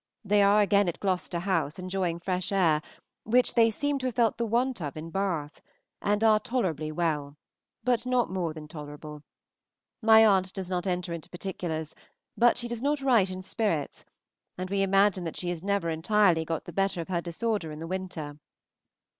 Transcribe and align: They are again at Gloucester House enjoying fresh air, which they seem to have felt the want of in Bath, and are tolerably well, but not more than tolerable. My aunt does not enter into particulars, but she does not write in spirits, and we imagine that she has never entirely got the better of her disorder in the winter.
They 0.25 0.41
are 0.41 0.61
again 0.61 0.89
at 0.89 0.99
Gloucester 0.99 1.37
House 1.37 1.77
enjoying 1.77 2.17
fresh 2.21 2.51
air, 2.51 2.81
which 3.23 3.53
they 3.53 3.69
seem 3.69 3.99
to 3.99 4.07
have 4.07 4.15
felt 4.15 4.37
the 4.39 4.47
want 4.47 4.81
of 4.81 4.97
in 4.97 5.11
Bath, 5.11 5.61
and 6.01 6.23
are 6.23 6.39
tolerably 6.39 6.91
well, 6.91 7.37
but 7.83 8.03
not 8.07 8.27
more 8.27 8.51
than 8.51 8.67
tolerable. 8.67 9.21
My 10.01 10.25
aunt 10.25 10.55
does 10.55 10.71
not 10.71 10.87
enter 10.87 11.13
into 11.13 11.29
particulars, 11.29 11.93
but 12.35 12.57
she 12.57 12.67
does 12.67 12.81
not 12.81 12.99
write 13.01 13.29
in 13.29 13.43
spirits, 13.43 14.03
and 14.57 14.71
we 14.71 14.81
imagine 14.81 15.23
that 15.25 15.37
she 15.37 15.49
has 15.49 15.61
never 15.61 15.91
entirely 15.91 16.45
got 16.45 16.65
the 16.65 16.73
better 16.73 16.99
of 16.99 17.09
her 17.09 17.21
disorder 17.21 17.69
in 17.69 17.77
the 17.77 17.85
winter. 17.85 18.39